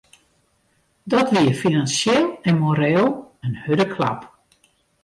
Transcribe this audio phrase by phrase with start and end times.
[1.11, 3.07] Dat wie finansjeel en moreel
[3.45, 4.21] in hurde klap.